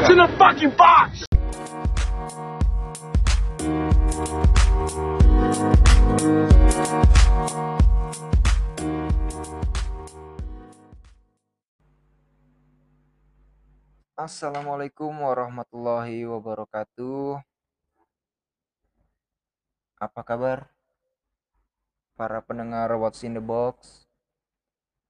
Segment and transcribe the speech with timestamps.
[0.00, 1.28] What's in the fucking box?
[14.16, 17.44] Assalamualaikum warahmatullahi wabarakatuh.
[20.00, 20.72] Apa kabar
[22.16, 24.08] para pendengar What's in the Box?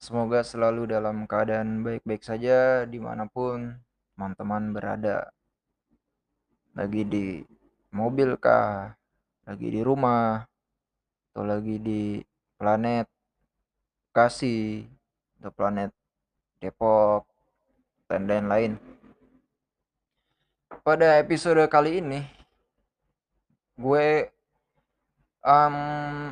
[0.03, 3.79] Semoga selalu dalam keadaan baik-baik saja di mana pun
[4.21, 5.33] teman-teman berada.
[6.77, 7.41] Lagi di
[7.89, 8.93] mobil kah?
[9.49, 10.45] Lagi di rumah?
[11.33, 12.21] Atau lagi di
[12.61, 13.09] planet
[14.13, 14.85] Bekasi?
[15.41, 15.89] Atau planet
[16.61, 17.25] Depok?
[18.13, 18.77] Dan lain-lain.
[20.85, 22.21] Pada episode kali ini,
[23.81, 24.29] gue
[25.49, 25.77] um,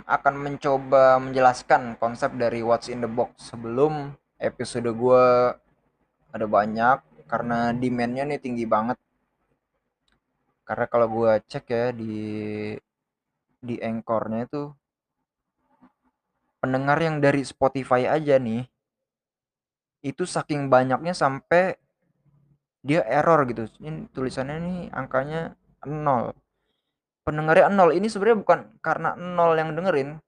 [0.05, 5.25] akan mencoba menjelaskan konsep dari What's in the Box sebelum episode gue
[6.37, 7.01] ada banyak
[7.31, 8.99] karena demandnya nih tinggi banget.
[10.67, 12.17] Karena kalau gue cek ya di
[13.59, 14.73] di engkornya itu
[16.59, 18.67] pendengar yang dari Spotify aja nih
[20.03, 21.77] itu saking banyaknya sampai
[22.83, 23.69] dia error gitu.
[23.79, 25.55] Ini tulisannya nih angkanya
[25.87, 26.33] nol.
[27.23, 27.93] Pendengarnya nol.
[27.93, 30.19] Ini sebenarnya bukan karena nol yang dengerin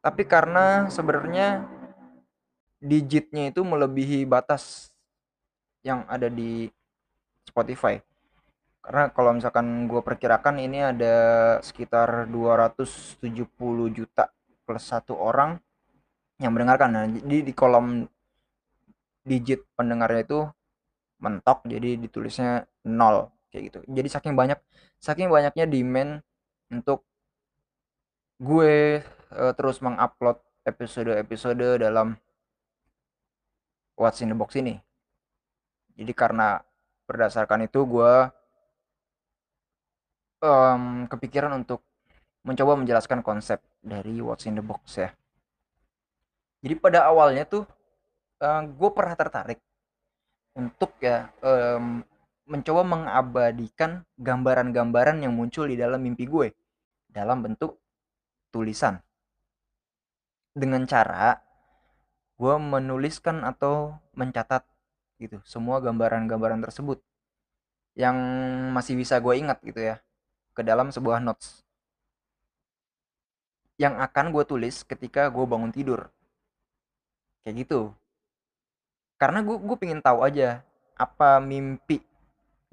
[0.00, 1.68] tapi karena sebenarnya
[2.80, 4.89] digitnya itu melebihi batas
[5.84, 6.68] yang ada di
[7.44, 7.96] Spotify.
[8.80, 11.14] Karena kalau misalkan gue perkirakan ini ada
[11.60, 13.44] sekitar 270
[13.92, 14.32] juta
[14.64, 15.60] plus satu orang
[16.40, 16.90] yang mendengarkan.
[16.92, 18.08] Nah, jadi di kolom
[19.20, 20.40] digit pendengarnya itu
[21.20, 23.78] mentok jadi ditulisnya nol kayak gitu.
[23.84, 24.56] Jadi saking banyak
[24.96, 26.24] saking banyaknya demand
[26.72, 27.04] untuk
[28.40, 29.04] gue
[29.36, 32.16] uh, terus mengupload episode-episode dalam
[34.00, 34.80] What's in the Box ini
[36.00, 36.64] jadi karena
[37.04, 38.12] berdasarkan itu gue
[40.40, 41.84] um, kepikiran untuk
[42.40, 45.12] mencoba menjelaskan konsep dari What's in the Box ya.
[46.64, 47.68] Jadi pada awalnya tuh
[48.40, 49.60] uh, gue pernah tertarik
[50.56, 52.00] untuk ya um,
[52.48, 56.48] mencoba mengabadikan gambaran-gambaran yang muncul di dalam mimpi gue
[57.12, 57.76] dalam bentuk
[58.48, 58.96] tulisan.
[60.56, 61.36] Dengan cara
[62.40, 64.64] gue menuliskan atau mencatat
[65.20, 65.38] gitu.
[65.44, 67.04] Semua gambaran-gambaran tersebut
[67.94, 68.16] yang
[68.72, 70.00] masih bisa gue ingat gitu ya
[70.56, 71.60] ke dalam sebuah notes.
[73.76, 76.08] Yang akan gue tulis ketika gue bangun tidur.
[77.44, 77.80] Kayak gitu.
[79.20, 80.64] Karena gue gue pengen tahu aja
[80.96, 82.00] apa mimpi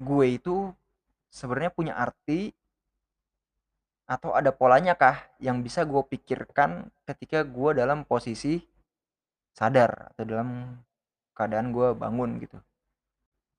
[0.00, 0.72] gue itu
[1.32, 2.52] sebenarnya punya arti
[4.08, 8.56] atau ada polanya kah yang bisa gue pikirkan ketika gue dalam posisi
[9.52, 10.80] sadar atau dalam
[11.38, 12.58] keadaan gue bangun gitu.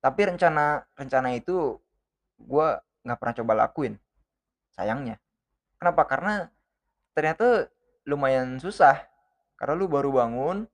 [0.04, 1.80] Tapi rencana rencana itu
[2.36, 2.68] gue
[3.08, 3.96] nggak pernah coba lakuin
[4.76, 5.16] sayangnya.
[5.80, 6.04] Kenapa?
[6.04, 6.52] Karena
[7.16, 7.72] ternyata
[8.04, 9.08] lumayan susah.
[9.56, 10.68] Karena lu baru bangun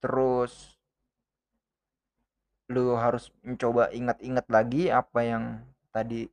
[0.00, 0.80] terus
[2.72, 5.44] lu harus mencoba ingat-ingat lagi apa yang
[5.92, 6.24] tadi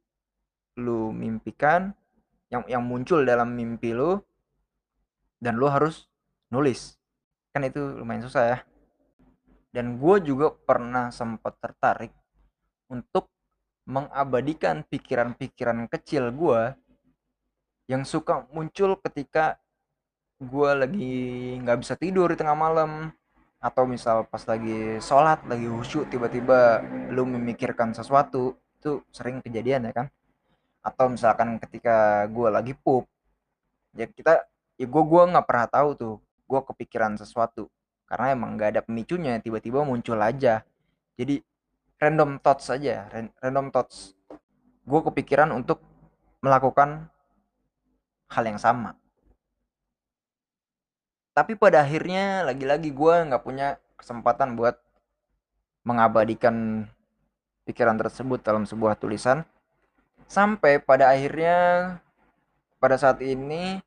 [0.80, 1.92] lu mimpikan
[2.48, 4.24] yang yang muncul dalam mimpi lu
[5.44, 6.08] dan lu harus
[6.48, 6.96] nulis.
[7.52, 8.58] Kan itu lumayan susah ya
[9.72, 12.14] dan gue juga pernah sempat tertarik
[12.88, 13.28] untuk
[13.88, 16.76] mengabadikan pikiran-pikiran kecil gue
[17.88, 19.56] yang suka muncul ketika
[20.38, 21.16] gue lagi
[21.64, 23.12] nggak bisa tidur di tengah malam.
[23.58, 29.94] Atau misal pas lagi sholat lagi khusyuk tiba-tiba lu memikirkan sesuatu itu sering kejadian ya
[29.98, 30.08] kan?
[30.86, 33.10] Atau misalkan ketika gue lagi pup
[33.98, 34.46] ya kita
[34.78, 37.66] ya gue gue nggak pernah tahu tuh gue kepikiran sesuatu
[38.08, 40.64] karena emang nggak ada pemicunya tiba-tiba muncul aja.
[41.20, 41.44] Jadi
[42.00, 43.12] random thoughts saja
[43.44, 44.16] random thoughts.
[44.88, 45.84] Gue kepikiran untuk
[46.40, 47.12] melakukan
[48.32, 48.96] hal yang sama.
[51.36, 54.80] Tapi pada akhirnya lagi-lagi gue nggak punya kesempatan buat
[55.86, 56.88] mengabadikan
[57.68, 59.44] pikiran tersebut dalam sebuah tulisan.
[60.28, 61.56] Sampai pada akhirnya
[62.80, 63.84] pada saat ini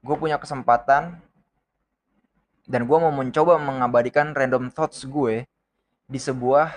[0.00, 1.20] gue punya kesempatan
[2.66, 5.46] dan gue mau mencoba mengabadikan random thoughts gue
[6.10, 6.68] di sebuah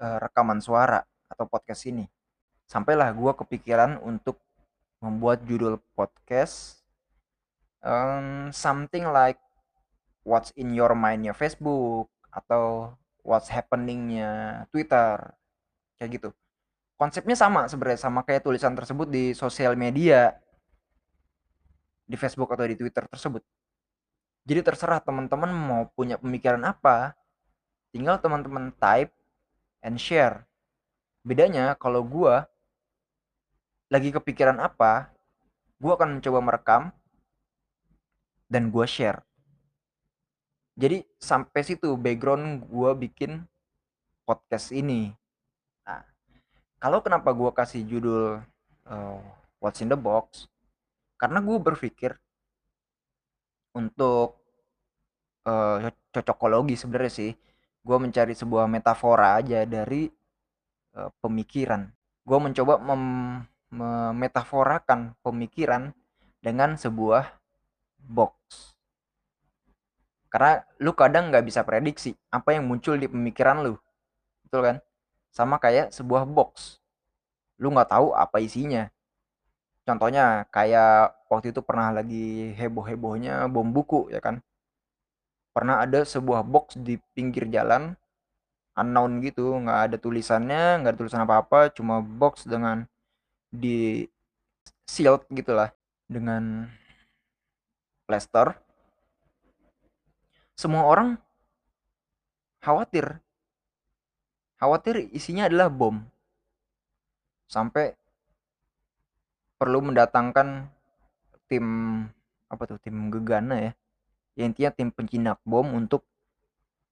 [0.00, 2.08] uh, rekaman suara atau podcast ini.
[2.68, 4.40] Sampailah gue kepikiran untuk
[4.98, 6.82] membuat judul podcast
[7.84, 9.38] um, something like
[10.26, 15.32] what's in your mindnya Facebook atau what's happeningnya Twitter.
[15.98, 16.28] Kayak gitu.
[16.98, 20.34] Konsepnya sama sebenarnya sama kayak tulisan tersebut di sosial media
[22.08, 23.44] di Facebook atau di Twitter tersebut
[24.48, 27.12] jadi terserah teman-teman mau punya pemikiran apa
[27.92, 29.12] tinggal teman-teman type
[29.84, 30.48] and share.
[31.20, 32.32] Bedanya kalau gue
[33.92, 35.12] lagi kepikiran apa
[35.76, 36.82] gue akan mencoba merekam
[38.48, 39.20] dan gue share.
[40.80, 43.44] Jadi sampai situ background gue bikin
[44.24, 45.12] podcast ini.
[45.84, 46.08] Nah
[46.80, 48.40] kalau kenapa gue kasih judul
[48.88, 49.20] uh,
[49.60, 50.48] What's in the Box?
[51.20, 52.16] Karena gue berpikir
[53.78, 54.42] untuk
[55.46, 57.30] uh, cocokologi sebenarnya sih.
[57.86, 60.10] Gue mencari sebuah metafora aja dari
[60.98, 61.86] uh, pemikiran.
[62.26, 63.04] Gue mencoba mem
[63.68, 65.92] memetaforakan pemikiran
[66.40, 67.36] dengan sebuah
[68.00, 68.34] box.
[70.32, 73.76] Karena lu kadang nggak bisa prediksi apa yang muncul di pemikiran lu.
[74.44, 74.76] Betul kan?
[75.28, 76.80] Sama kayak sebuah box.
[77.60, 78.88] Lu nggak tahu apa isinya
[79.88, 84.44] contohnya kayak waktu itu pernah lagi heboh-hebohnya bom buku ya kan?
[85.56, 87.96] Pernah ada sebuah box di pinggir jalan
[88.78, 92.86] unknown gitu nggak ada tulisannya nggak ada tulisan apa-apa cuma box dengan
[93.50, 94.06] di
[94.86, 95.74] sealed gitulah
[96.06, 96.70] dengan
[98.06, 98.54] plaster
[100.58, 101.14] semua orang
[102.58, 103.22] khawatir.
[104.58, 106.02] Khawatir isinya adalah bom.
[107.46, 107.94] Sampai
[109.58, 110.70] perlu mendatangkan
[111.50, 111.66] tim
[112.48, 113.72] apa tuh tim gegana ya.
[114.38, 116.06] ya intinya tim penjinak bom untuk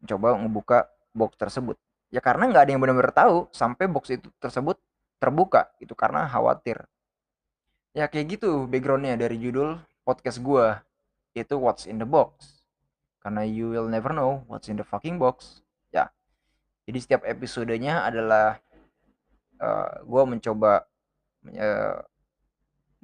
[0.05, 1.79] coba ngebuka box tersebut.
[2.13, 4.77] Ya karena nggak ada yang benar-benar tahu sampai box itu tersebut
[5.17, 6.85] terbuka itu karena khawatir.
[7.97, 10.77] Ya kayak gitu backgroundnya dari judul podcast gue
[11.33, 12.61] itu what's in the box.
[13.25, 15.65] Karena you will never know what's in the fucking box.
[15.89, 16.13] Ya
[16.87, 18.61] jadi setiap episodenya adalah
[19.59, 20.87] uh, gue mencoba
[21.51, 21.99] uh,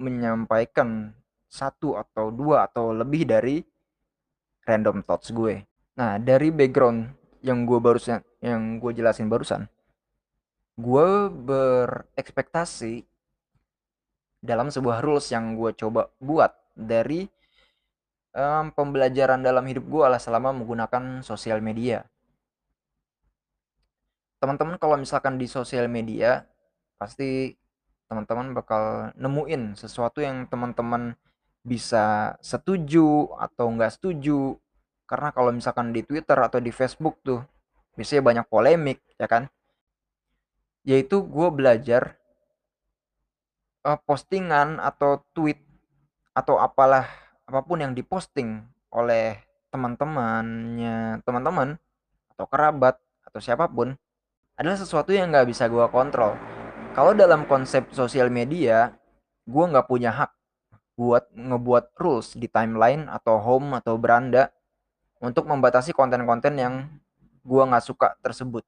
[0.02, 1.14] menyampaikan
[1.46, 3.62] satu atau dua atau lebih dari
[4.66, 5.62] random thoughts gue.
[5.94, 7.12] Nah, dari background
[7.46, 9.70] yang gue barusan yang gue jelasin barusan,
[10.74, 13.06] gue berekspektasi
[14.42, 17.30] dalam sebuah rules yang gue coba buat dari
[18.34, 22.02] um, pembelajaran dalam hidup gue lah selama menggunakan sosial media.
[24.42, 26.42] Teman-teman kalau misalkan di sosial media
[26.98, 27.54] pasti
[28.12, 31.16] teman-teman bakal nemuin sesuatu yang teman-teman
[31.64, 34.60] bisa setuju atau nggak setuju.
[35.08, 37.40] Karena kalau misalkan di Twitter atau di Facebook tuh
[37.96, 39.48] biasanya banyak polemik ya kan?
[40.84, 42.20] Yaitu gue belajar
[43.88, 45.56] uh, postingan atau tweet
[46.36, 47.08] atau apalah
[47.48, 48.60] apa pun yang diposting
[48.92, 49.40] oleh
[49.72, 51.80] teman-temannya teman-teman
[52.36, 53.96] atau kerabat atau siapa pun
[54.56, 56.36] adalah sesuatu yang nggak bisa gue kontrol
[56.92, 58.92] kalau dalam konsep sosial media
[59.48, 60.30] gue nggak punya hak
[60.92, 64.52] buat ngebuat rules di timeline atau home atau beranda
[65.24, 66.74] untuk membatasi konten-konten yang
[67.42, 68.62] gue nggak suka tersebut.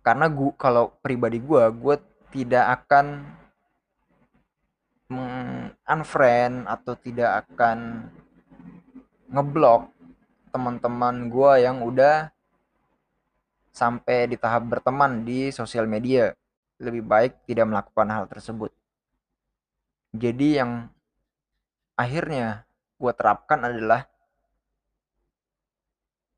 [0.00, 1.96] Karena gue kalau pribadi gue gue
[2.32, 3.28] tidak akan
[5.84, 8.08] unfriend atau tidak akan
[9.30, 9.92] ngeblok
[10.48, 12.32] teman-teman gue yang udah
[13.74, 16.32] sampai di tahap berteman di sosial media
[16.78, 18.70] lebih baik tidak melakukan hal tersebut.
[20.14, 20.86] Jadi yang
[21.98, 22.66] akhirnya
[22.98, 24.06] gue terapkan adalah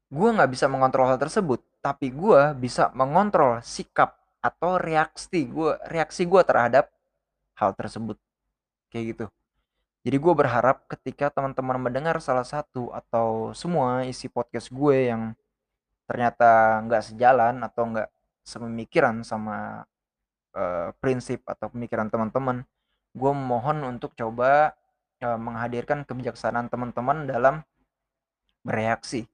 [0.08, 6.22] gue nggak bisa mengontrol hal tersebut, tapi gue bisa mengontrol sikap atau reaksi gue reaksi
[6.22, 6.88] gue terhadap
[7.58, 8.16] hal tersebut
[8.92, 9.26] kayak gitu.
[10.06, 15.34] Jadi gue berharap ketika teman-teman mendengar salah satu atau semua isi podcast gue yang
[16.06, 18.08] ternyata nggak sejalan atau nggak
[18.46, 19.82] sememikiran sama
[20.56, 22.64] uh, prinsip atau pemikiran teman-teman
[23.16, 24.76] gue mohon untuk coba
[25.24, 27.64] uh, menghadirkan kebijaksanaan teman-teman dalam
[28.60, 29.24] bereaksi.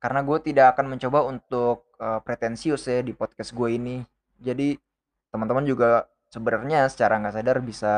[0.00, 4.00] Karena gue tidak akan mencoba untuk uh, pretensius ya di podcast gue ini.
[4.40, 4.76] Jadi
[5.28, 7.94] teman-teman juga sebenarnya secara nggak sadar bisa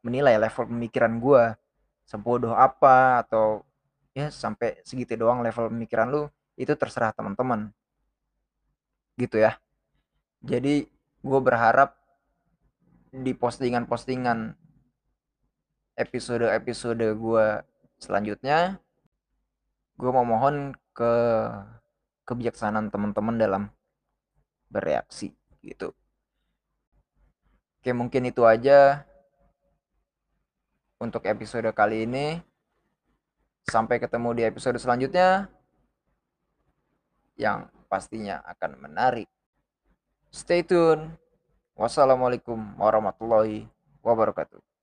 [0.00, 1.42] menilai level pemikiran gue
[2.06, 3.66] sebodoh apa atau
[4.16, 6.22] ya sampai segitu doang level pemikiran lu
[6.56, 7.72] itu terserah teman-teman.
[9.20, 9.60] Gitu ya.
[10.44, 10.95] Jadi
[11.26, 11.98] gue berharap
[13.10, 14.54] di postingan-postingan
[15.98, 17.46] episode-episode gue
[17.98, 18.78] selanjutnya
[19.98, 21.12] gue mau mohon ke
[22.28, 23.62] kebijaksanaan teman-teman dalam
[24.70, 25.34] bereaksi
[25.66, 25.90] gitu.
[27.82, 29.02] Oke mungkin itu aja
[31.02, 32.38] untuk episode kali ini.
[33.66, 35.50] Sampai ketemu di episode selanjutnya
[37.34, 39.26] yang pastinya akan menarik
[40.30, 41.14] Stay tune.
[41.76, 43.68] Wassalamualaikum warahmatullahi
[44.00, 44.75] wabarakatuh.